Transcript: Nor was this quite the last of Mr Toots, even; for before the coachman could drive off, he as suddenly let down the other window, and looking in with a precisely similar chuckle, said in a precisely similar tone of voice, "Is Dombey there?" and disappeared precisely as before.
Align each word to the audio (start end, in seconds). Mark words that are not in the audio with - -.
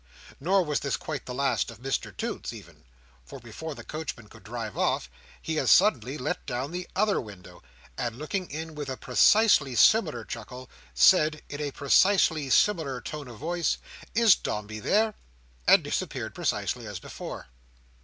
Nor 0.39 0.63
was 0.65 0.79
this 0.79 0.97
quite 0.97 1.27
the 1.27 1.33
last 1.35 1.69
of 1.69 1.79
Mr 1.79 2.17
Toots, 2.17 2.51
even; 2.51 2.85
for 3.23 3.39
before 3.39 3.75
the 3.75 3.83
coachman 3.83 4.29
could 4.29 4.43
drive 4.43 4.75
off, 4.75 5.11
he 5.39 5.59
as 5.59 5.69
suddenly 5.69 6.17
let 6.17 6.43
down 6.47 6.71
the 6.71 6.89
other 6.95 7.21
window, 7.21 7.61
and 7.99 8.17
looking 8.17 8.49
in 8.49 8.73
with 8.73 8.89
a 8.89 8.97
precisely 8.97 9.75
similar 9.75 10.25
chuckle, 10.25 10.71
said 10.95 11.43
in 11.49 11.61
a 11.61 11.69
precisely 11.69 12.49
similar 12.49 12.99
tone 12.99 13.27
of 13.27 13.37
voice, 13.37 13.77
"Is 14.15 14.33
Dombey 14.33 14.79
there?" 14.79 15.13
and 15.67 15.83
disappeared 15.83 16.33
precisely 16.33 16.87
as 16.87 16.97
before. 16.99 17.49